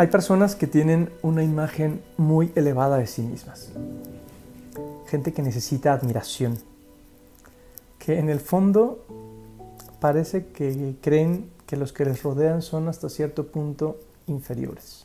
Hay 0.00 0.06
personas 0.06 0.56
que 0.56 0.66
tienen 0.66 1.12
una 1.20 1.44
imagen 1.44 2.02
muy 2.16 2.52
elevada 2.54 2.96
de 2.96 3.06
sí 3.06 3.20
mismas. 3.20 3.68
Gente 5.08 5.34
que 5.34 5.42
necesita 5.42 5.92
admiración. 5.92 6.58
Que 7.98 8.18
en 8.18 8.30
el 8.30 8.40
fondo 8.40 9.04
parece 10.00 10.46
que 10.52 10.96
creen 11.02 11.50
que 11.66 11.76
los 11.76 11.92
que 11.92 12.06
les 12.06 12.22
rodean 12.22 12.62
son 12.62 12.88
hasta 12.88 13.10
cierto 13.10 13.48
punto 13.48 14.00
inferiores. 14.26 15.04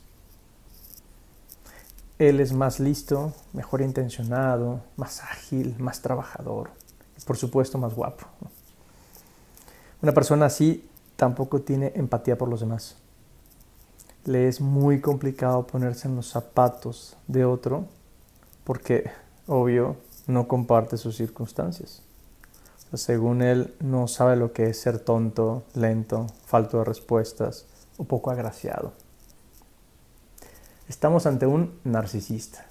Él 2.18 2.40
es 2.40 2.54
más 2.54 2.80
listo, 2.80 3.34
mejor 3.52 3.82
intencionado, 3.82 4.80
más 4.96 5.22
ágil, 5.22 5.76
más 5.78 6.00
trabajador 6.00 6.70
y 7.20 7.22
por 7.22 7.36
supuesto 7.36 7.76
más 7.76 7.92
guapo. 7.92 8.24
Una 10.00 10.12
persona 10.12 10.46
así 10.46 10.88
tampoco 11.16 11.60
tiene 11.60 11.92
empatía 11.96 12.38
por 12.38 12.48
los 12.48 12.60
demás. 12.60 12.96
Le 14.26 14.48
es 14.48 14.60
muy 14.60 15.00
complicado 15.00 15.68
ponerse 15.68 16.08
en 16.08 16.16
los 16.16 16.28
zapatos 16.28 17.16
de 17.28 17.44
otro 17.44 17.86
porque, 18.64 19.08
obvio, 19.46 19.96
no 20.26 20.48
comparte 20.48 20.96
sus 20.96 21.16
circunstancias. 21.16 22.02
según 22.92 23.40
él, 23.40 23.72
no 23.78 24.08
sabe 24.08 24.34
lo 24.34 24.52
que 24.52 24.70
es 24.70 24.80
ser 24.80 24.98
tonto, 24.98 25.62
lento, 25.74 26.26
falto 26.44 26.78
de 26.78 26.84
respuestas 26.84 27.66
o 27.98 28.04
poco 28.04 28.32
agraciado. 28.32 28.92
Estamos 30.88 31.26
ante 31.26 31.46
un 31.46 31.78
narcisista, 31.84 32.66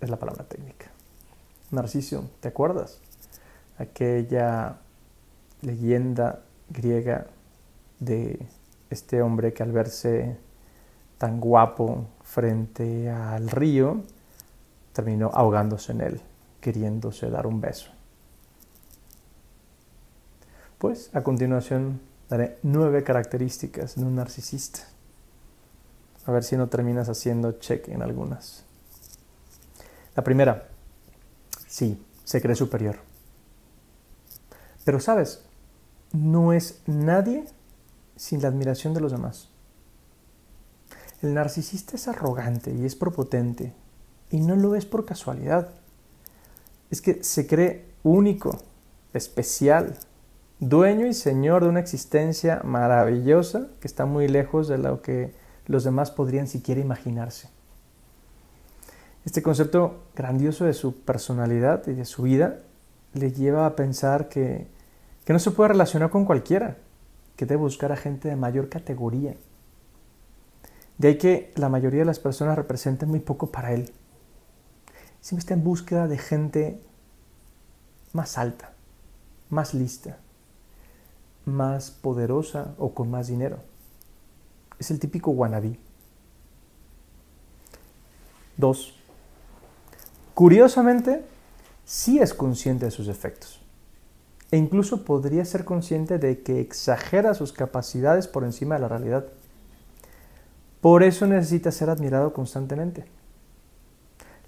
es 0.00 0.08
la 0.08 0.18
palabra 0.18 0.44
técnica. 0.44 0.86
Narciso, 1.70 2.30
¿te 2.40 2.48
acuerdas? 2.48 2.98
Aquella 3.76 4.78
leyenda 5.60 6.40
griega 6.70 7.26
de 8.00 8.46
este 8.88 9.20
hombre 9.20 9.52
que 9.52 9.62
al 9.62 9.72
verse 9.72 10.38
tan 11.18 11.40
guapo 11.40 12.06
frente 12.22 13.10
al 13.10 13.50
río, 13.50 14.02
terminó 14.92 15.30
ahogándose 15.34 15.92
en 15.92 16.00
él, 16.00 16.20
queriéndose 16.60 17.28
dar 17.28 17.46
un 17.46 17.60
beso. 17.60 17.90
Pues 20.78 21.10
a 21.12 21.22
continuación 21.22 22.00
daré 22.28 22.58
nueve 22.62 23.02
características 23.02 23.96
de 23.96 24.04
un 24.04 24.14
narcisista. 24.14 24.80
A 26.24 26.30
ver 26.30 26.44
si 26.44 26.56
no 26.56 26.68
terminas 26.68 27.08
haciendo 27.08 27.52
check 27.52 27.88
en 27.88 28.02
algunas. 28.02 28.64
La 30.14 30.22
primera, 30.22 30.68
sí, 31.66 32.04
se 32.24 32.40
cree 32.40 32.54
superior. 32.54 32.98
Pero 34.84 35.00
sabes, 35.00 35.42
no 36.12 36.52
es 36.52 36.80
nadie 36.86 37.44
sin 38.16 38.42
la 38.42 38.48
admiración 38.48 38.94
de 38.94 39.00
los 39.00 39.12
demás. 39.12 39.48
El 41.20 41.34
narcisista 41.34 41.96
es 41.96 42.06
arrogante 42.06 42.72
y 42.72 42.84
es 42.84 42.94
propotente, 42.94 43.72
y 44.30 44.40
no 44.40 44.54
lo 44.54 44.76
es 44.76 44.86
por 44.86 45.04
casualidad. 45.04 45.70
Es 46.90 47.02
que 47.02 47.24
se 47.24 47.46
cree 47.48 47.86
único, 48.04 48.56
especial, 49.12 49.98
dueño 50.60 51.06
y 51.06 51.14
señor 51.14 51.64
de 51.64 51.70
una 51.70 51.80
existencia 51.80 52.60
maravillosa 52.64 53.66
que 53.80 53.88
está 53.88 54.06
muy 54.06 54.28
lejos 54.28 54.68
de 54.68 54.78
lo 54.78 55.02
que 55.02 55.34
los 55.66 55.82
demás 55.82 56.12
podrían 56.12 56.46
siquiera 56.46 56.80
imaginarse. 56.80 57.48
Este 59.24 59.42
concepto 59.42 60.04
grandioso 60.14 60.64
de 60.64 60.72
su 60.72 61.00
personalidad 61.00 61.86
y 61.88 61.94
de 61.94 62.04
su 62.04 62.22
vida 62.22 62.60
le 63.12 63.32
lleva 63.32 63.66
a 63.66 63.74
pensar 63.74 64.28
que, 64.28 64.68
que 65.24 65.32
no 65.32 65.40
se 65.40 65.50
puede 65.50 65.70
relacionar 65.70 66.10
con 66.10 66.24
cualquiera, 66.24 66.76
que 67.36 67.44
debe 67.44 67.60
buscar 67.60 67.90
a 67.90 67.96
gente 67.96 68.28
de 68.28 68.36
mayor 68.36 68.68
categoría. 68.68 69.34
De 70.98 71.08
ahí 71.08 71.18
que 71.18 71.52
la 71.56 71.68
mayoría 71.68 72.00
de 72.00 72.06
las 72.06 72.18
personas 72.18 72.56
representen 72.56 73.08
muy 73.08 73.20
poco 73.20 73.50
para 73.50 73.72
él. 73.72 73.92
Siempre 75.20 75.40
está 75.40 75.54
en 75.54 75.64
búsqueda 75.64 76.08
de 76.08 76.18
gente 76.18 76.82
más 78.12 78.36
alta, 78.36 78.72
más 79.48 79.74
lista, 79.74 80.18
más 81.44 81.90
poderosa 81.90 82.74
o 82.78 82.94
con 82.94 83.10
más 83.10 83.28
dinero. 83.28 83.58
Es 84.78 84.90
el 84.90 84.98
típico 84.98 85.30
wannabe. 85.30 85.78
Dos. 88.56 88.94
Curiosamente, 90.34 91.24
sí 91.84 92.18
es 92.18 92.34
consciente 92.34 92.86
de 92.86 92.90
sus 92.90 93.08
efectos. 93.08 93.60
E 94.50 94.56
incluso 94.56 95.04
podría 95.04 95.44
ser 95.44 95.64
consciente 95.64 96.18
de 96.18 96.42
que 96.42 96.60
exagera 96.60 97.34
sus 97.34 97.52
capacidades 97.52 98.26
por 98.26 98.44
encima 98.44 98.76
de 98.76 98.80
la 98.80 98.88
realidad. 98.88 99.26
Por 100.80 101.02
eso 101.02 101.26
necesita 101.26 101.72
ser 101.72 101.90
admirado 101.90 102.32
constantemente. 102.32 103.04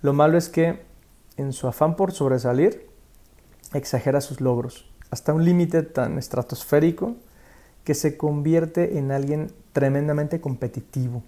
Lo 0.03 0.13
malo 0.13 0.39
es 0.39 0.49
que, 0.49 0.83
en 1.37 1.53
su 1.53 1.67
afán 1.67 1.97
por 1.97 2.13
sobresalir, 2.13 2.89
exagera 3.75 4.21
sus 4.21 4.41
logros, 4.41 4.91
hasta 5.11 5.35
un 5.35 5.45
límite 5.45 5.83
tan 5.83 6.19
estratosférico 6.19 7.17
que 7.85 7.95
se 7.95 8.17
convierte 8.17 8.99
en 8.99 9.11
alguien 9.11 9.53
tremendamente 9.73 10.41
competitivo. 10.41 11.23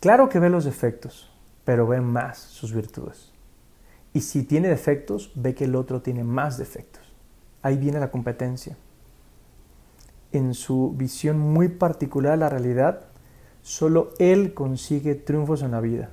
Claro 0.00 0.28
que 0.28 0.38
ve 0.38 0.50
los 0.50 0.64
defectos, 0.64 1.30
pero 1.64 1.86
ve 1.86 2.00
más 2.00 2.38
sus 2.38 2.74
virtudes. 2.74 3.32
Y 4.12 4.20
si 4.20 4.42
tiene 4.42 4.68
defectos, 4.68 5.32
ve 5.34 5.54
que 5.54 5.64
el 5.64 5.74
otro 5.74 6.02
tiene 6.02 6.24
más 6.24 6.58
defectos. 6.58 7.02
Ahí 7.62 7.78
viene 7.78 7.98
la 7.98 8.10
competencia. 8.10 8.76
En 10.30 10.54
su 10.54 10.92
visión 10.94 11.38
muy 11.38 11.68
particular 11.68 12.32
de 12.32 12.38
la 12.38 12.50
realidad, 12.50 13.06
solo 13.64 14.10
él 14.18 14.52
consigue 14.52 15.14
triunfos 15.14 15.62
en 15.62 15.72
la 15.72 15.80
vida. 15.80 16.10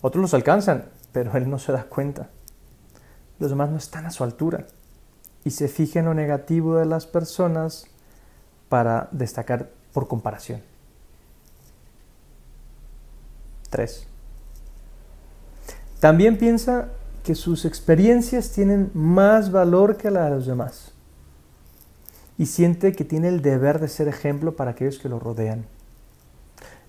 Otros 0.00 0.22
los 0.22 0.34
alcanzan, 0.34 0.84
pero 1.12 1.36
él 1.36 1.50
no 1.50 1.58
se 1.58 1.72
da 1.72 1.82
cuenta. 1.82 2.30
Los 3.40 3.50
demás 3.50 3.70
no 3.70 3.76
están 3.76 4.06
a 4.06 4.12
su 4.12 4.22
altura 4.22 4.66
y 5.44 5.50
se 5.50 5.68
fija 5.68 5.98
en 5.98 6.06
lo 6.06 6.14
negativo 6.14 6.76
de 6.76 6.86
las 6.86 7.06
personas 7.06 7.86
para 8.68 9.08
destacar 9.10 9.70
por 9.92 10.06
comparación. 10.06 10.62
3. 13.70 14.06
También 15.98 16.38
piensa 16.38 16.88
que 17.24 17.34
sus 17.34 17.64
experiencias 17.64 18.52
tienen 18.52 18.92
más 18.94 19.50
valor 19.50 19.96
que 19.96 20.12
la 20.12 20.26
de 20.26 20.30
los 20.30 20.46
demás 20.46 20.92
y 22.38 22.46
siente 22.46 22.92
que 22.92 23.04
tiene 23.04 23.26
el 23.26 23.42
deber 23.42 23.80
de 23.80 23.88
ser 23.88 24.06
ejemplo 24.06 24.54
para 24.54 24.70
aquellos 24.70 25.00
que 25.00 25.08
lo 25.08 25.18
rodean. 25.18 25.66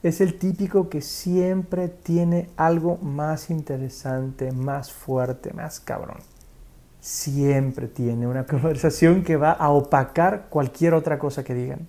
Es 0.01 0.21
el 0.21 0.37
típico 0.39 0.89
que 0.89 1.01
siempre 1.01 1.89
tiene 1.89 2.49
algo 2.55 2.97
más 2.97 3.49
interesante, 3.49 4.51
más 4.51 4.91
fuerte, 4.91 5.53
más 5.53 5.79
cabrón 5.79 6.19
siempre 6.99 7.87
tiene 7.87 8.27
una 8.27 8.45
conversación 8.47 9.23
que 9.23 9.37
va 9.37 9.51
a 9.51 9.69
opacar 9.69 10.47
cualquier 10.49 10.93
otra 10.93 11.19
cosa 11.19 11.43
que 11.43 11.53
digan. 11.53 11.87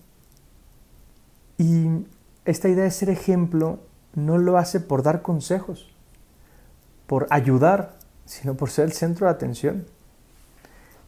Y 1.59 2.07
esta 2.45 2.69
idea 2.69 2.85
de 2.85 2.91
ser 2.91 3.11
ejemplo 3.11 3.81
no 4.15 4.39
lo 4.39 4.57
hace 4.57 4.81
por 4.81 5.03
dar 5.03 5.23
consejos, 5.23 5.93
por 7.07 7.27
ayudar, 7.31 7.97
sino 8.25 8.55
por 8.55 8.71
ser 8.71 8.87
el 8.87 8.93
centro 8.93 9.27
de 9.27 9.33
atención. 9.33 9.87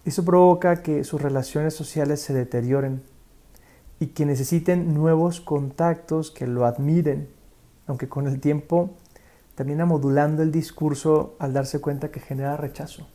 Eso 0.05 0.25
provoca 0.25 0.83
que 0.83 1.05
sus 1.05 1.23
relaciones 1.23 1.75
sociales 1.75 2.21
se 2.21 2.35
deterioren 2.35 3.03
y 4.03 4.09
que 4.09 4.27
necesiten 4.27 4.95
nuevos 4.95 5.41
contactos 5.41 6.31
que 6.31 6.47
lo 6.47 6.67
admiren, 6.67 7.29
aunque 7.87 8.09
con 8.09 8.27
el 8.27 8.41
tiempo 8.41 8.91
termina 9.55 9.87
modulando 9.87 10.43
el 10.43 10.51
discurso 10.51 11.37
al 11.39 11.53
darse 11.53 11.81
cuenta 11.81 12.11
que 12.11 12.21
genera 12.21 12.57
rechazo 12.57 13.07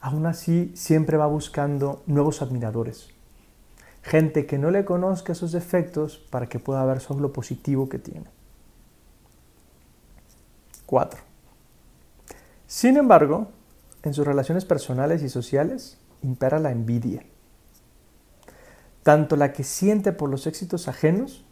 aún 0.00 0.26
así 0.26 0.72
siempre 0.74 1.16
va 1.16 1.26
buscando 1.26 2.02
nuevos 2.06 2.42
admiradores. 2.42 3.08
Gente 4.02 4.46
que 4.46 4.58
no 4.58 4.70
le 4.70 4.84
conozca 4.84 5.34
sus 5.34 5.52
defectos 5.52 6.18
para 6.18 6.48
que 6.48 6.58
pueda 6.58 6.84
ver 6.84 7.00
solo 7.00 7.20
lo 7.20 7.32
positivo 7.32 7.88
que 7.88 7.98
tiene. 7.98 8.26
4. 10.86 11.20
Sin 12.66 12.96
embargo, 12.96 13.48
en 14.02 14.14
sus 14.14 14.26
relaciones 14.26 14.64
personales 14.64 15.22
y 15.22 15.28
sociales 15.28 15.98
impera 16.22 16.58
la 16.58 16.70
envidia. 16.70 17.24
Tanto 19.08 19.36
la 19.36 19.54
que 19.54 19.64
siente 19.64 20.12
por 20.12 20.28
los 20.28 20.46
éxitos 20.46 20.86
ajenos 20.86 21.42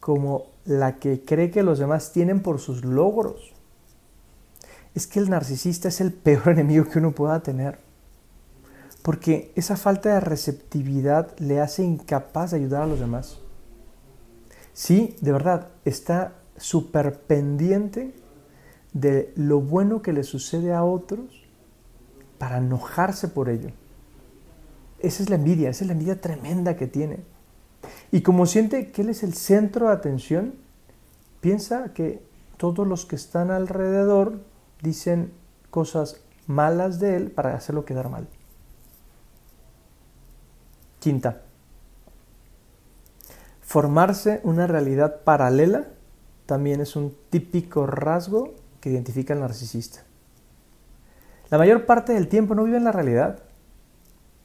como 0.00 0.46
la 0.64 0.96
que 0.96 1.22
cree 1.22 1.50
que 1.50 1.62
los 1.62 1.78
demás 1.78 2.12
tienen 2.12 2.40
por 2.40 2.60
sus 2.60 2.82
logros 2.82 3.52
es 4.94 5.06
que 5.06 5.18
el 5.18 5.28
narcisista 5.28 5.88
es 5.88 6.00
el 6.00 6.14
peor 6.14 6.48
enemigo 6.52 6.86
que 6.86 6.98
uno 6.98 7.12
pueda 7.12 7.42
tener. 7.42 7.78
Porque 9.02 9.52
esa 9.54 9.76
falta 9.76 10.14
de 10.14 10.20
receptividad 10.20 11.38
le 11.38 11.60
hace 11.60 11.84
incapaz 11.84 12.52
de 12.52 12.56
ayudar 12.56 12.84
a 12.84 12.86
los 12.86 13.00
demás. 13.00 13.38
Sí, 14.72 15.14
de 15.20 15.32
verdad, 15.32 15.68
está 15.84 16.38
súper 16.56 17.20
pendiente 17.20 18.14
de 18.94 19.34
lo 19.36 19.60
bueno 19.60 20.00
que 20.00 20.14
le 20.14 20.22
sucede 20.22 20.72
a 20.72 20.84
otros 20.84 21.44
para 22.38 22.56
enojarse 22.56 23.28
por 23.28 23.50
ello. 23.50 23.72
Esa 25.00 25.22
es 25.22 25.30
la 25.30 25.36
envidia, 25.36 25.70
esa 25.70 25.84
es 25.84 25.88
la 25.88 25.92
envidia 25.92 26.20
tremenda 26.20 26.76
que 26.76 26.86
tiene. 26.86 27.20
Y 28.10 28.22
como 28.22 28.46
siente 28.46 28.90
que 28.90 29.02
él 29.02 29.10
es 29.10 29.22
el 29.22 29.34
centro 29.34 29.88
de 29.88 29.92
atención, 29.92 30.54
piensa 31.40 31.92
que 31.92 32.22
todos 32.56 32.86
los 32.86 33.06
que 33.06 33.16
están 33.16 33.50
alrededor 33.50 34.40
dicen 34.82 35.32
cosas 35.70 36.20
malas 36.46 36.98
de 36.98 37.16
él 37.16 37.30
para 37.30 37.54
hacerlo 37.54 37.84
quedar 37.84 38.08
mal. 38.08 38.26
Quinta, 40.98 41.42
formarse 43.60 44.40
una 44.42 44.66
realidad 44.66 45.22
paralela 45.22 45.86
también 46.46 46.80
es 46.80 46.96
un 46.96 47.14
típico 47.30 47.86
rasgo 47.86 48.54
que 48.80 48.90
identifica 48.90 49.34
al 49.34 49.40
narcisista. 49.40 50.02
La 51.50 51.58
mayor 51.58 51.86
parte 51.86 52.14
del 52.14 52.28
tiempo 52.28 52.54
no 52.54 52.64
vive 52.64 52.78
en 52.78 52.84
la 52.84 52.92
realidad. 52.92 53.42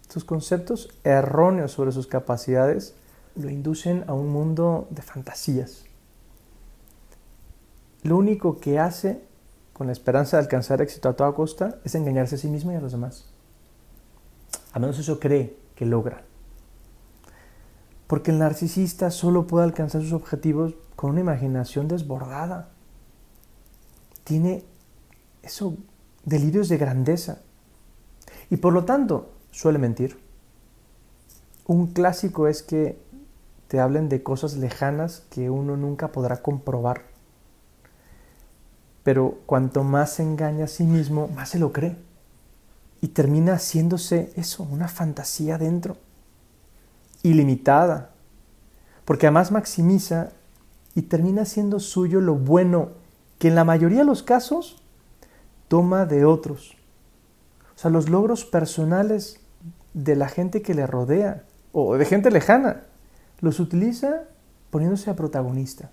Sus 0.09 0.23
conceptos 0.25 0.89
erróneos 1.03 1.71
sobre 1.71 1.91
sus 1.91 2.07
capacidades 2.07 2.95
lo 3.35 3.49
inducen 3.49 4.03
a 4.07 4.13
un 4.13 4.29
mundo 4.29 4.87
de 4.91 5.01
fantasías. 5.01 5.85
Lo 8.03 8.17
único 8.17 8.59
que 8.59 8.79
hace 8.79 9.23
con 9.71 9.87
la 9.87 9.93
esperanza 9.93 10.37
de 10.37 10.43
alcanzar 10.43 10.81
éxito 10.81 11.09
a 11.09 11.13
toda 11.13 11.33
costa 11.33 11.79
es 11.83 11.95
engañarse 11.95 12.35
a 12.35 12.37
sí 12.37 12.47
mismo 12.47 12.71
y 12.71 12.75
a 12.75 12.81
los 12.81 12.91
demás. 12.91 13.25
A 14.73 14.79
menos 14.79 14.99
eso 14.99 15.19
cree 15.19 15.57
que 15.75 15.85
logra. 15.85 16.23
Porque 18.07 18.31
el 18.31 18.39
narcisista 18.39 19.09
solo 19.09 19.47
puede 19.47 19.65
alcanzar 19.65 20.01
sus 20.01 20.13
objetivos 20.13 20.75
con 20.95 21.11
una 21.11 21.21
imaginación 21.21 21.87
desbordada. 21.87 22.69
Tiene 24.23 24.63
eso, 25.41 25.75
delirios 26.23 26.69
de 26.69 26.77
grandeza. 26.77 27.41
Y 28.49 28.57
por 28.57 28.73
lo 28.73 28.85
tanto, 28.85 29.31
suele 29.53 29.79
mentir. 29.79 30.19
Un 31.65 31.87
clásico 31.87 32.47
es 32.47 32.61
que 32.61 32.99
te 33.69 33.79
hablen 33.79 34.09
de 34.09 34.21
cosas 34.21 34.57
lejanas 34.57 35.23
que 35.29 35.49
uno 35.49 35.77
nunca 35.77 36.11
podrá 36.11 36.41
comprobar. 36.41 37.03
Pero 39.03 39.39
cuanto 39.45 39.83
más 39.83 40.13
se 40.13 40.23
engaña 40.23 40.65
a 40.65 40.67
sí 40.67 40.83
mismo, 40.83 41.27
más 41.29 41.49
se 41.49 41.59
lo 41.59 41.71
cree. 41.71 41.95
Y 43.01 43.09
termina 43.09 43.53
haciéndose 43.53 44.33
eso, 44.35 44.63
una 44.63 44.87
fantasía 44.87 45.57
dentro. 45.57 45.97
Ilimitada. 47.21 48.11
Porque 49.05 49.27
además 49.27 49.51
maximiza 49.51 50.31
y 50.95 51.03
termina 51.03 51.45
siendo 51.45 51.79
suyo 51.79 52.21
lo 52.21 52.35
bueno 52.35 52.89
que 53.39 53.49
en 53.49 53.55
la 53.55 53.63
mayoría 53.63 53.99
de 53.99 54.05
los 54.05 54.23
casos 54.23 54.81
toma 55.67 56.05
de 56.05 56.25
otros. 56.25 56.75
O 57.75 57.79
sea, 57.79 57.91
los 57.91 58.09
logros 58.09 58.45
personales 58.45 59.42
de 59.93 60.15
la 60.15 60.27
gente 60.27 60.61
que 60.61 60.73
le 60.73 60.87
rodea 60.87 61.43
o 61.71 61.97
de 61.97 62.05
gente 62.05 62.31
lejana, 62.31 62.83
los 63.41 63.59
utiliza 63.59 64.23
poniéndose 64.69 65.09
a 65.09 65.15
protagonista. 65.15 65.91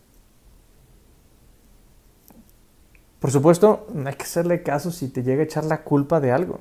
Por 3.18 3.30
supuesto, 3.30 3.86
no 3.92 4.08
hay 4.08 4.14
que 4.14 4.24
hacerle 4.24 4.62
caso 4.62 4.90
si 4.90 5.08
te 5.08 5.22
llega 5.22 5.42
a 5.42 5.44
echar 5.44 5.64
la 5.64 5.82
culpa 5.82 6.20
de 6.20 6.32
algo. 6.32 6.60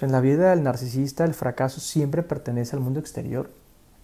En 0.00 0.12
la 0.12 0.20
vida 0.20 0.50
del 0.50 0.62
narcisista 0.62 1.24
el 1.24 1.34
fracaso 1.34 1.80
siempre 1.80 2.22
pertenece 2.22 2.76
al 2.76 2.82
mundo 2.82 3.00
exterior. 3.00 3.50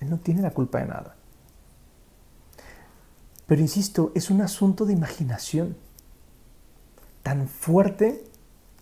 Él 0.01 0.11
no 0.11 0.19
tiene 0.19 0.43
la 0.43 0.51
culpa 0.51 0.81
de 0.81 0.87
nada. 0.87 1.15
Pero 3.47 3.61
insisto, 3.61 4.11
es 4.15 4.31
un 4.31 4.41
asunto 4.41 4.87
de 4.87 4.93
imaginación 4.93 5.77
tan 7.23 7.47
fuerte 7.47 8.25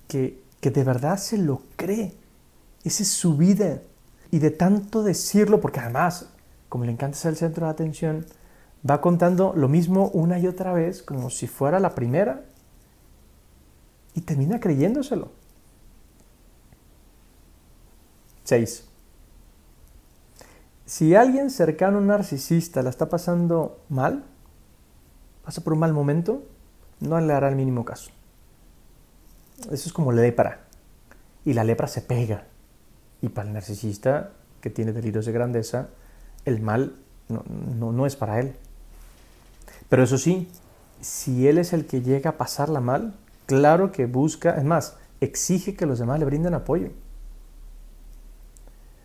que, 0.08 0.42
que 0.60 0.70
de 0.70 0.84
verdad 0.84 1.18
se 1.18 1.36
lo 1.36 1.62
cree. 1.76 2.14
Esa 2.84 3.02
es 3.02 3.08
su 3.10 3.36
vida. 3.36 3.82
Y 4.30 4.38
de 4.38 4.50
tanto 4.50 5.02
decirlo, 5.02 5.60
porque 5.60 5.80
además, 5.80 6.30
como 6.68 6.84
le 6.84 6.92
encanta 6.92 7.18
ser 7.18 7.32
el 7.32 7.36
centro 7.36 7.66
de 7.66 7.72
atención, 7.72 8.26
va 8.88 9.00
contando 9.00 9.52
lo 9.54 9.68
mismo 9.68 10.08
una 10.08 10.38
y 10.38 10.46
otra 10.46 10.72
vez, 10.72 11.02
como 11.02 11.30
si 11.30 11.46
fuera 11.46 11.78
la 11.80 11.94
primera, 11.94 12.44
y 14.14 14.22
termina 14.22 14.60
creyéndoselo. 14.60 15.30
6. 18.44 18.88
Si 20.84 21.14
alguien 21.14 21.50
cercano 21.50 21.98
a 21.98 22.00
un 22.00 22.08
narcisista 22.08 22.82
la 22.82 22.90
está 22.90 23.08
pasando 23.08 23.80
mal, 23.88 24.24
pasa 25.44 25.62
por 25.62 25.72
un 25.72 25.78
mal 25.78 25.92
momento, 25.92 26.42
no 27.00 27.20
le 27.20 27.32
hará 27.32 27.48
el 27.48 27.56
mínimo 27.56 27.84
caso. 27.84 28.10
Eso 29.70 29.88
es 29.88 29.92
como 29.92 30.12
lepra. 30.12 30.66
Y 31.44 31.54
la 31.54 31.64
lepra 31.64 31.86
se 31.86 32.02
pega. 32.02 32.46
Y 33.22 33.30
para 33.30 33.48
el 33.48 33.54
narcisista 33.54 34.32
que 34.60 34.68
tiene 34.68 34.92
delirios 34.92 35.24
de 35.24 35.32
grandeza, 35.32 35.88
el 36.44 36.60
mal 36.60 36.96
no, 37.28 37.92
no 37.92 38.06
es 38.06 38.16
para 38.16 38.38
él. 38.40 38.54
Pero 39.88 40.02
eso 40.02 40.18
sí, 40.18 40.48
si 41.00 41.48
él 41.48 41.58
es 41.58 41.72
el 41.72 41.86
que 41.86 42.02
llega 42.02 42.30
a 42.30 42.38
pasarla 42.38 42.80
mal, 42.80 43.14
claro 43.46 43.92
que 43.92 44.06
busca, 44.06 44.56
es 44.56 44.64
más, 44.64 44.96
exige 45.20 45.74
que 45.74 45.86
los 45.86 45.98
demás 45.98 46.18
le 46.18 46.24
brinden 46.24 46.54
apoyo. 46.54 46.90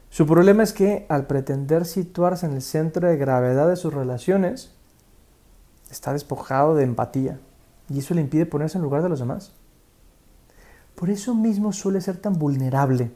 Su 0.10 0.26
problema 0.26 0.64
es 0.64 0.74
que 0.74 1.06
al 1.10 1.28
pretender 1.28 1.86
situarse 1.86 2.46
en 2.46 2.54
el 2.54 2.62
centro 2.62 3.08
de 3.08 3.18
gravedad 3.18 3.68
de 3.68 3.76
sus 3.76 3.94
relaciones, 3.94 4.72
está 5.92 6.14
despojado 6.14 6.76
de 6.76 6.84
empatía 6.84 7.40
y 7.90 8.00
eso 8.00 8.14
le 8.14 8.22
impide 8.22 8.46
ponerse 8.46 8.78
en 8.78 8.84
lugar 8.84 9.04
de 9.04 9.10
los 9.10 9.20
demás. 9.20 9.52
Por 10.96 11.10
eso 11.10 11.36
mismo 11.36 11.72
suele 11.74 12.02
ser 12.02 12.18
tan 12.18 12.34
vulnerable. 12.34 13.12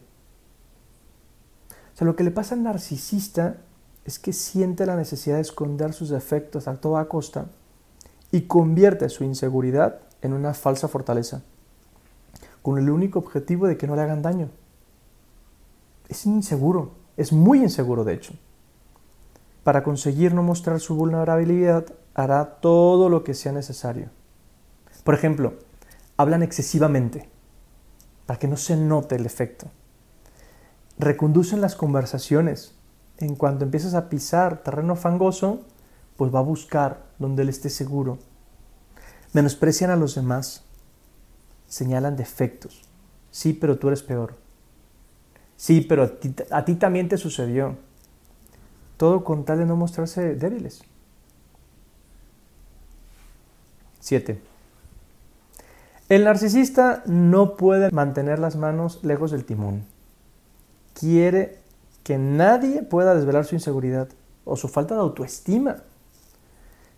Lo 2.01 2.15
que 2.15 2.24
le 2.24 2.31
pasa 2.31 2.56
al 2.56 2.63
narcisista 2.63 3.57
es 4.06 4.18
que 4.18 4.33
siente 4.33 4.88
la 4.88 4.95
necesidad 4.95 5.36
de 5.36 5.44
esconder 5.44 5.94
sus 5.94 6.09
defectos 6.09 6.68
a 6.68 6.77
toda 6.77 7.07
costa 7.07 7.45
y 8.31 8.42
convierte 8.42 9.07
su 9.07 9.24
inseguridad 9.24 10.00
en 10.24 10.33
una 10.33 10.56
falsa 10.56 10.88
fortaleza, 10.88 11.44
con 12.63 12.80
el 12.80 12.89
único 12.89 13.19
objetivo 13.19 13.68
de 13.68 13.77
que 13.77 13.86
no 13.86 13.95
le 13.95 14.01
hagan 14.01 14.24
daño. 14.24 14.50
Es 16.09 16.25
inseguro, 16.25 16.94
es 17.18 17.31
muy 17.31 17.59
inseguro 17.59 18.04
de 18.04 18.15
hecho. 18.15 18.33
Para 19.63 19.83
conseguir 19.83 20.33
no 20.33 20.42
mostrar 20.42 20.80
su 20.80 20.95
vulnerabilidad, 20.95 21.86
hará 22.15 22.56
todo 22.62 23.09
lo 23.09 23.24
que 23.24 23.36
sea 23.36 23.51
necesario. 23.51 24.09
Por 25.04 25.13
ejemplo, 25.13 25.54
hablan 26.18 26.42
excesivamente, 26.42 27.30
para 28.25 28.39
que 28.39 28.47
no 28.47 28.57
se 28.57 28.75
note 28.75 29.18
el 29.18 29.27
efecto. 29.27 29.68
Reconducen 30.97 31.61
las 31.61 31.75
conversaciones. 31.75 32.75
En 33.18 33.35
cuanto 33.35 33.66
empiezas 33.66 33.94
a 33.94 34.09
pisar 34.09 34.63
terreno 34.63 34.95
fangoso, 34.95 35.61
pues 36.18 36.33
va 36.33 36.39
a 36.39 36.44
buscar 36.44 37.04
donde 37.19 37.44
él 37.44 37.49
esté 37.49 37.69
seguro. 37.69 38.19
Menosprecian 39.33 39.92
a 39.92 39.95
los 39.95 40.16
demás. 40.16 40.63
Señalan 41.68 42.18
defectos. 42.18 42.81
Sí, 43.31 43.54
pero 43.54 43.77
tú 43.77 43.87
eres 43.87 44.04
peor. 44.04 44.35
Sí, 45.56 45.81
pero 45.81 46.04
a 46.04 46.19
ti, 46.19 46.35
a 46.49 46.66
ti 46.66 46.75
también 46.75 47.07
te 47.07 47.18
sucedió. 47.18 47.77
Todo 48.97 49.23
con 49.23 49.45
tal 49.45 49.59
de 49.59 49.66
no 49.66 49.75
mostrarse 49.75 50.35
débiles. 50.35 50.83
7. 54.01 54.42
El 56.09 56.25
narcisista 56.25 57.04
no 57.06 57.56
puede 57.56 57.89
mantener 57.92 58.39
las 58.39 58.57
manos 58.57 58.99
lejos 59.04 59.31
del 59.31 59.45
timón. 59.45 59.85
Quiere 60.94 61.60
que 62.04 62.18
nadie 62.18 62.83
pueda 62.83 63.16
desvelar 63.16 63.45
su 63.45 63.56
inseguridad 63.56 64.10
o 64.45 64.56
su 64.56 64.68
falta 64.68 64.95
de 64.95 65.02
autoestima. 65.02 65.78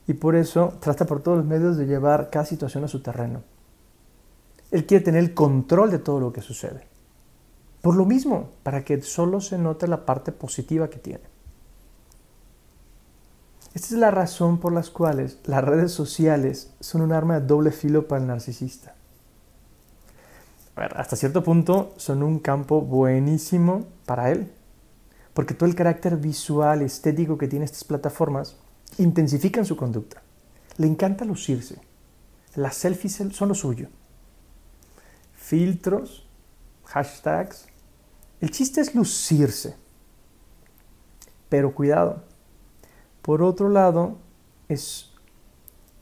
Y 0.08 0.14
por 0.14 0.36
eso 0.36 0.74
trata 0.80 1.06
por 1.06 1.22
todos 1.22 1.38
los 1.38 1.48
medios 1.48 1.78
de 1.78 1.86
llevar 1.86 2.30
cada 2.30 2.46
situación 2.46 2.84
a 2.84 2.88
su 2.88 3.02
terreno. 3.02 3.44
Él 4.72 4.86
quiere 4.86 5.06
tener 5.06 5.24
el 5.24 5.34
control 5.34 5.92
de 5.92 6.00
todo 6.00 6.20
lo 6.20 6.34
que 6.34 6.42
sucede. 6.42 6.88
Por 7.82 7.96
lo 7.96 8.06
mismo, 8.06 8.50
para 8.64 8.84
que 8.84 9.02
solo 9.02 9.42
se 9.42 9.58
note 9.58 9.88
la 9.88 10.06
parte 10.06 10.32
positiva 10.32 10.90
que 10.90 11.00
tiene. 11.00 11.34
Esta 13.74 13.88
es 13.88 14.00
la 14.00 14.12
razón 14.12 14.60
por 14.60 14.72
las 14.72 14.90
cuales 14.90 15.40
las 15.46 15.64
redes 15.64 15.92
sociales 15.92 16.72
son 16.80 17.02
un 17.02 17.12
arma 17.12 17.40
de 17.40 17.48
doble 17.48 17.72
filo 17.72 18.08
para 18.08 18.22
el 18.22 18.28
narcisista. 18.28 18.96
Hasta 20.76 21.16
cierto 21.16 21.44
punto 21.44 21.94
son 21.98 22.24
un 22.24 22.40
campo 22.40 22.82
buenísimo 22.82 23.86
para 24.06 24.32
él, 24.32 24.52
porque 25.34 25.54
todo 25.54 25.70
el 25.70 25.76
carácter 25.76 26.18
visual 26.18 26.82
estético 26.82 27.38
que 27.38 27.48
tiene 27.48 27.66
estas 27.66 27.84
plataformas 27.84 28.58
intensifican 28.98 29.66
su 29.66 29.76
conducta. 29.76 30.22
Le 30.78 30.88
encanta 30.88 31.26
lucirse. 31.26 31.80
Las 32.56 32.76
selfies 32.76 33.22
son 33.32 33.50
lo 33.50 33.56
suyo. 33.56 33.88
Filtros, 35.34 36.28
hashtags. 36.86 37.68
El 38.42 38.52
chiste 38.52 38.82
es 38.82 38.94
lucirse. 38.96 39.76
Pero 41.50 41.74
cuidado, 41.76 42.24
por 43.22 43.42
otro 43.42 43.70
lado, 43.70 44.18
es 44.68 45.14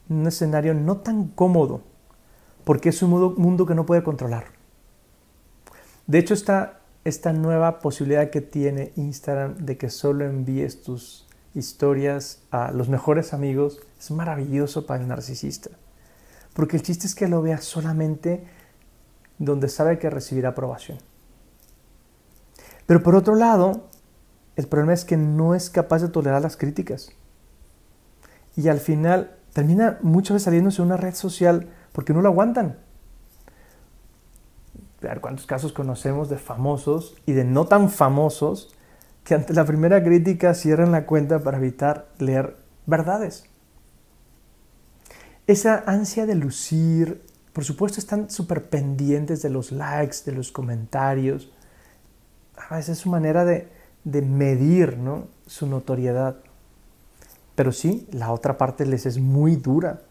un 0.09 0.25
escenario 0.27 0.73
no 0.73 0.97
tan 0.97 1.27
cómodo, 1.27 1.81
porque 2.63 2.89
es 2.89 3.01
un 3.03 3.35
mundo, 3.37 3.65
que 3.65 3.75
no 3.75 3.85
puede 3.85 4.03
controlar. 4.03 4.45
De 6.07 6.19
hecho, 6.19 6.33
está 6.33 6.81
esta 7.03 7.33
nueva 7.33 7.79
posibilidad 7.79 8.29
que 8.29 8.41
tiene 8.41 8.91
Instagram 8.95 9.57
de 9.57 9.77
que 9.77 9.89
solo 9.89 10.25
envíes 10.25 10.83
tus 10.83 11.27
historias 11.55 12.43
a 12.51 12.71
los 12.71 12.89
mejores 12.89 13.33
amigos 13.33 13.79
es 13.99 14.11
maravilloso 14.11 14.85
para 14.85 15.01
el 15.01 15.07
narcisista. 15.07 15.71
Porque 16.53 16.77
el 16.77 16.83
chiste 16.83 17.07
es 17.07 17.15
que 17.15 17.27
lo 17.27 17.41
vea 17.41 17.59
solamente 17.59 18.43
donde 19.37 19.69
sabe 19.69 19.97
que 19.97 20.09
recibirá 20.09 20.49
aprobación. 20.49 20.99
Pero 22.85 23.01
por 23.01 23.15
otro 23.15 23.35
lado, 23.35 23.89
el 24.55 24.67
problema 24.67 24.93
es 24.93 25.05
que 25.05 25.17
no 25.17 25.55
es 25.55 25.69
capaz 25.69 25.99
de 25.99 26.09
tolerar 26.09 26.41
las 26.41 26.57
críticas. 26.57 27.09
Y 28.55 28.67
al 28.67 28.79
final 28.79 29.35
termina 29.53 29.97
muchas 30.01 30.35
veces 30.35 30.43
saliéndose 30.43 30.77
de 30.77 30.83
una 30.83 30.97
red 30.97 31.15
social 31.15 31.69
porque 31.93 32.13
no 32.13 32.21
lo 32.21 32.29
aguantan. 32.29 32.77
Ver 35.01 35.21
cuántos 35.21 35.45
casos 35.45 35.73
conocemos 35.73 36.29
de 36.29 36.37
famosos 36.37 37.15
y 37.25 37.33
de 37.33 37.43
no 37.43 37.65
tan 37.65 37.89
famosos 37.89 38.75
que 39.23 39.35
ante 39.35 39.53
la 39.53 39.65
primera 39.65 40.03
crítica 40.03 40.53
cierran 40.53 40.91
la 40.91 41.05
cuenta 41.05 41.39
para 41.39 41.57
evitar 41.57 42.07
leer 42.19 42.55
verdades. 42.85 43.45
Esa 45.47 45.83
ansia 45.85 46.25
de 46.25 46.35
lucir, 46.35 47.23
por 47.53 47.63
supuesto 47.63 47.99
están 47.99 48.29
súper 48.29 48.69
pendientes 48.69 49.41
de 49.41 49.49
los 49.49 49.71
likes, 49.71 50.17
de 50.25 50.31
los 50.31 50.51
comentarios. 50.51 51.51
A 52.55 52.75
veces 52.75 52.97
es 52.97 52.99
su 52.99 53.09
manera 53.09 53.43
de, 53.43 53.69
medir 54.03 54.97
su 55.45 55.67
notoriedad. 55.67 56.37
Pero 57.55 57.71
sí, 57.71 58.07
la 58.11 58.31
otra 58.31 58.57
parte 58.57 58.85
les 58.85 59.05
es 59.05 59.19
muy 59.19 59.55
dura 59.55 60.01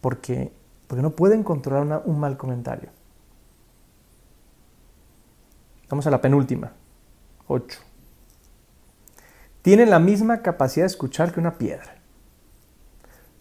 porque, 0.00 0.52
porque 0.86 1.02
no 1.02 1.10
pueden 1.10 1.42
controlar 1.42 2.02
un 2.04 2.20
mal 2.20 2.36
comentario. 2.36 2.90
Vamos 5.88 6.06
a 6.06 6.10
la 6.10 6.20
penúltima. 6.20 6.72
8 7.46 7.88
tienen 9.68 9.90
la 9.90 9.98
misma 9.98 10.40
capacidad 10.40 10.84
de 10.84 10.88
escuchar 10.88 11.30
que 11.30 11.40
una 11.40 11.58
piedra. 11.58 11.96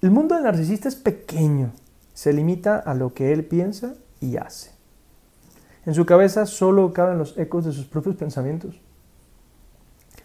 El 0.02 0.12
mundo 0.12 0.36
del 0.36 0.44
narcisista 0.44 0.90
es 0.90 0.98
pequeño, 0.98 1.72
se 2.14 2.34
limita 2.34 2.80
a 2.80 2.94
lo 2.96 3.14
que 3.14 3.32
él 3.32 3.46
piensa 3.46 3.94
y 4.20 4.36
hace. 4.36 4.72
En 5.86 5.94
su 5.94 6.06
cabeza 6.06 6.46
solo 6.46 6.92
caben 6.92 7.18
los 7.18 7.38
ecos 7.38 7.64
de 7.64 7.72
sus 7.72 7.86
propios 7.88 8.18
pensamientos. 8.18 8.82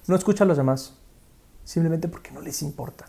No 0.08 0.16
escucha 0.16 0.42
a 0.42 0.46
los 0.48 0.56
demás, 0.56 0.96
simplemente 1.62 2.08
porque 2.08 2.32
no 2.32 2.40
les 2.40 2.62
importa. 2.62 3.06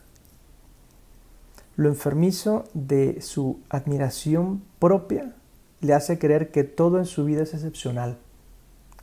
Lo 1.76 1.90
enfermizo 1.90 2.66
de 2.76 3.22
su 3.22 3.60
admiración 3.70 4.62
propia 4.78 5.34
le 5.82 5.96
hace 5.96 6.20
creer 6.20 6.52
que 6.52 6.64
todo 6.64 7.00
en 7.00 7.06
su 7.06 7.26
vida 7.26 7.42
es 7.42 7.56
excepcional, 7.56 8.20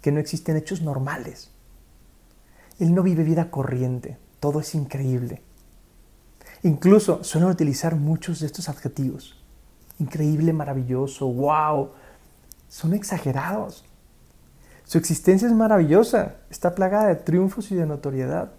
que 0.01 0.13
no 0.13 0.21
existen 0.21 0.57
hechos 0.57 0.83
normales. 0.83 1.51
Él 2.79 2.95
no 2.95 3.03
vive 3.03 3.25
vida 3.25 3.51
corriente, 3.51 4.19
todo 4.41 4.61
es 4.61 4.75
increíble. 4.75 5.43
Incluso 6.63 7.25
suelen 7.25 7.51
utilizar 7.51 7.97
muchos 7.97 8.41
de 8.41 8.47
estos 8.47 8.69
adjetivos. 8.69 9.43
Increíble, 9.99 10.53
maravilloso, 10.53 11.27
wow. 11.27 11.91
Son 12.69 12.95
exagerados. 12.95 13.85
Su 14.85 14.99
existencia 14.99 15.47
es 15.47 15.55
maravillosa, 15.55 16.37
está 16.51 16.75
plagada 16.75 17.09
de 17.09 17.17
triunfos 17.17 17.71
y 17.71 17.77
de 17.77 17.87
notoriedad. 17.87 18.53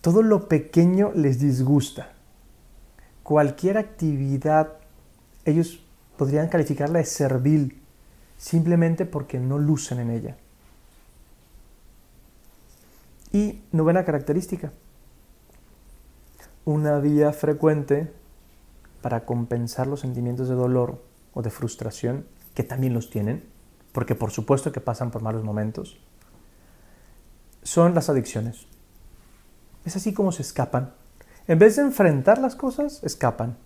Todo 0.00 0.22
lo 0.22 0.48
pequeño 0.48 1.12
les 1.14 1.38
disgusta. 1.38 2.12
Cualquier 3.22 3.78
actividad, 3.78 4.74
ellos 5.44 5.82
podrían 6.16 6.48
calificarla 6.48 6.98
de 6.98 7.04
servil, 7.04 7.82
simplemente 8.38 9.06
porque 9.06 9.38
no 9.38 9.58
lucen 9.58 9.98
en 10.00 10.10
ella. 10.10 10.36
Y 13.32 13.62
novena 13.72 14.04
característica, 14.04 14.72
una 16.64 16.98
vía 16.98 17.32
frecuente 17.32 18.12
para 19.02 19.24
compensar 19.24 19.86
los 19.86 20.00
sentimientos 20.00 20.48
de 20.48 20.54
dolor 20.54 21.02
o 21.34 21.42
de 21.42 21.50
frustración, 21.50 22.26
que 22.54 22.62
también 22.62 22.94
los 22.94 23.10
tienen, 23.10 23.44
porque 23.92 24.14
por 24.14 24.30
supuesto 24.30 24.72
que 24.72 24.80
pasan 24.80 25.10
por 25.10 25.22
malos 25.22 25.44
momentos, 25.44 25.98
son 27.62 27.94
las 27.94 28.08
adicciones. 28.08 28.66
Es 29.84 29.96
así 29.96 30.12
como 30.12 30.32
se 30.32 30.42
escapan. 30.42 30.94
En 31.46 31.58
vez 31.58 31.76
de 31.76 31.82
enfrentar 31.82 32.38
las 32.38 32.56
cosas, 32.56 33.02
escapan. 33.04 33.56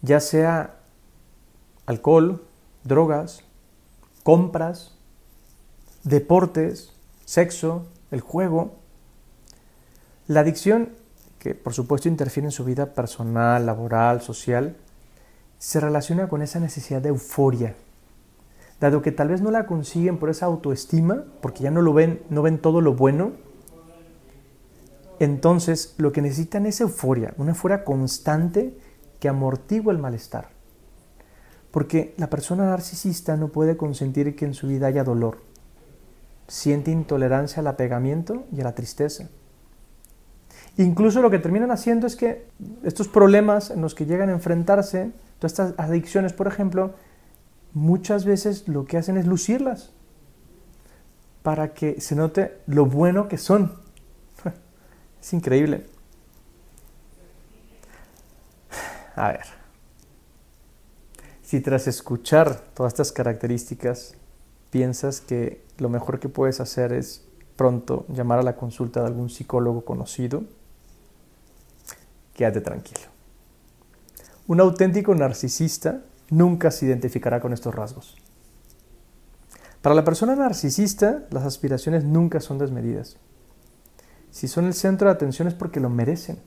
Ya 0.00 0.20
sea 0.20 0.76
alcohol, 1.86 2.42
drogas, 2.84 3.42
compras, 4.22 4.96
deportes, 6.04 6.92
sexo, 7.24 7.86
el 8.10 8.20
juego. 8.20 8.76
La 10.26 10.40
adicción, 10.40 10.90
que 11.38 11.54
por 11.54 11.74
supuesto 11.74 12.08
interfiere 12.08 12.46
en 12.46 12.52
su 12.52 12.64
vida 12.64 12.94
personal, 12.94 13.66
laboral, 13.66 14.20
social, 14.20 14.76
se 15.58 15.80
relaciona 15.80 16.28
con 16.28 16.42
esa 16.42 16.60
necesidad 16.60 17.02
de 17.02 17.10
euforia. 17.10 17.74
Dado 18.80 19.02
que 19.02 19.12
tal 19.12 19.28
vez 19.28 19.42
no 19.42 19.50
la 19.50 19.66
consiguen 19.66 20.18
por 20.18 20.30
esa 20.30 20.46
autoestima, 20.46 21.24
porque 21.42 21.64
ya 21.64 21.70
no 21.70 21.82
lo 21.82 21.92
ven, 21.92 22.22
no 22.30 22.42
ven 22.42 22.58
todo 22.58 22.80
lo 22.80 22.94
bueno, 22.94 23.32
entonces 25.18 25.94
lo 25.98 26.12
que 26.12 26.22
necesitan 26.22 26.64
es 26.64 26.80
euforia, 26.80 27.34
una 27.36 27.50
euforia 27.50 27.84
constante 27.84 28.74
que 29.20 29.28
amortigua 29.28 29.92
el 29.92 29.98
malestar. 29.98 30.48
Porque 31.70 32.14
la 32.16 32.28
persona 32.28 32.66
narcisista 32.66 33.36
no 33.36 33.48
puede 33.48 33.76
consentir 33.76 34.34
que 34.34 34.44
en 34.44 34.54
su 34.54 34.66
vida 34.66 34.88
haya 34.88 35.04
dolor 35.04 35.50
siente 36.50 36.90
intolerancia 36.90 37.60
al 37.60 37.68
apegamiento 37.68 38.44
y 38.52 38.60
a 38.60 38.64
la 38.64 38.74
tristeza. 38.74 39.28
Incluso 40.76 41.22
lo 41.22 41.30
que 41.30 41.38
terminan 41.38 41.70
haciendo 41.70 42.06
es 42.06 42.16
que 42.16 42.46
estos 42.82 43.06
problemas 43.06 43.70
en 43.70 43.80
los 43.80 43.94
que 43.94 44.04
llegan 44.04 44.30
a 44.30 44.32
enfrentarse, 44.32 45.12
todas 45.38 45.52
estas 45.52 45.74
adicciones, 45.78 46.32
por 46.32 46.48
ejemplo, 46.48 46.94
muchas 47.72 48.24
veces 48.24 48.66
lo 48.66 48.84
que 48.84 48.98
hacen 48.98 49.16
es 49.16 49.26
lucirlas 49.26 49.92
para 51.42 51.72
que 51.72 52.00
se 52.00 52.16
note 52.16 52.58
lo 52.66 52.86
bueno 52.86 53.28
que 53.28 53.38
son. 53.38 53.72
Es 55.20 55.34
increíble. 55.34 55.86
A 59.14 59.28
ver, 59.28 59.44
si 61.50 61.60
tras 61.60 61.88
escuchar 61.88 62.62
todas 62.74 62.92
estas 62.92 63.10
características 63.10 64.14
piensas 64.70 65.20
que 65.20 65.64
lo 65.78 65.88
mejor 65.88 66.20
que 66.20 66.28
puedes 66.28 66.60
hacer 66.60 66.92
es 66.92 67.24
pronto 67.56 68.06
llamar 68.06 68.38
a 68.38 68.44
la 68.44 68.54
consulta 68.54 69.00
de 69.00 69.08
algún 69.08 69.30
psicólogo 69.30 69.84
conocido, 69.84 70.44
quédate 72.34 72.60
tranquilo. 72.60 73.00
Un 74.46 74.60
auténtico 74.60 75.12
narcisista 75.12 76.02
nunca 76.30 76.70
se 76.70 76.86
identificará 76.86 77.40
con 77.40 77.52
estos 77.52 77.74
rasgos. 77.74 78.16
Para 79.82 79.96
la 79.96 80.04
persona 80.04 80.36
narcisista, 80.36 81.26
las 81.30 81.42
aspiraciones 81.42 82.04
nunca 82.04 82.38
son 82.38 82.58
desmedidas. 82.58 83.16
Si 84.30 84.46
son 84.46 84.66
el 84.66 84.74
centro 84.74 85.08
de 85.08 85.14
atención 85.14 85.48
es 85.48 85.54
porque 85.54 85.80
lo 85.80 85.90
merecen. 85.90 86.38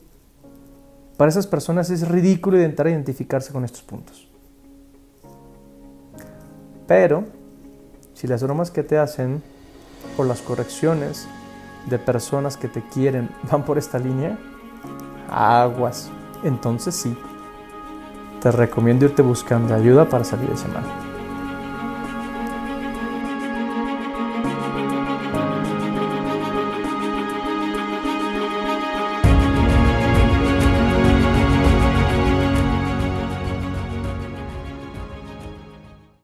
Para 1.18 1.28
esas 1.28 1.46
personas 1.46 1.90
es 1.90 2.08
ridículo 2.08 2.56
intentar 2.56 2.88
identificarse 2.88 3.52
con 3.52 3.66
estos 3.66 3.82
puntos. 3.82 4.30
Pero 6.86 7.24
si 8.14 8.26
las 8.26 8.42
bromas 8.42 8.70
que 8.70 8.82
te 8.82 8.98
hacen 8.98 9.42
o 10.16 10.24
las 10.24 10.40
correcciones 10.40 11.26
de 11.86 11.98
personas 11.98 12.56
que 12.56 12.68
te 12.68 12.82
quieren 12.82 13.30
van 13.50 13.64
por 13.64 13.78
esta 13.78 13.98
línea, 13.98 14.38
aguas. 15.30 16.10
Entonces 16.42 16.94
sí, 16.94 17.16
te 18.40 18.50
recomiendo 18.50 19.06
irte 19.06 19.22
buscando 19.22 19.74
ayuda 19.74 20.08
para 20.08 20.24
salir 20.24 20.48
de 20.48 20.54
ese 20.54 20.68
mal. 20.68 21.03